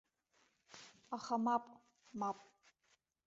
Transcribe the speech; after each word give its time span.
Аха 1.15 1.35
мап, 1.45 1.65
мап. 2.19 2.37